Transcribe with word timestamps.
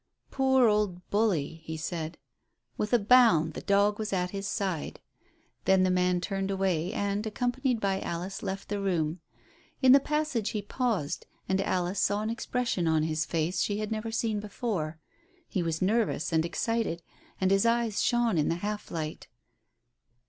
"Poor 0.31 0.67
old 0.67 1.07
Bully," 1.11 1.61
he 1.63 1.77
said. 1.77 2.17
With 2.75 2.91
a 2.91 2.97
bound 2.97 3.53
the 3.53 3.61
dog 3.61 3.99
was 3.99 4.11
at 4.11 4.31
his 4.31 4.47
side. 4.47 4.99
Then 5.65 5.83
the 5.83 5.91
man 5.91 6.19
turned 6.19 6.49
away, 6.49 6.91
and, 6.91 7.23
accompanied 7.27 7.79
by 7.79 8.01
Alice, 8.01 8.41
left 8.41 8.69
the 8.69 8.79
room. 8.79 9.19
In 9.79 9.91
the 9.91 9.99
passage 9.99 10.49
he 10.49 10.63
paused, 10.63 11.27
and 11.47 11.61
Alice 11.61 11.99
saw 11.99 12.23
an 12.23 12.31
expression 12.31 12.87
on 12.87 13.03
his 13.03 13.27
face 13.27 13.61
she 13.61 13.77
had 13.77 13.91
never 13.91 14.11
seen 14.11 14.39
before. 14.39 14.97
He 15.47 15.61
was 15.61 15.83
nervous 15.83 16.33
and 16.33 16.45
excited, 16.45 17.03
and 17.39 17.51
his 17.51 17.67
eyes 17.67 18.01
shone 18.01 18.39
in 18.39 18.49
the 18.49 18.55
half 18.65 18.89
light. 18.89 19.27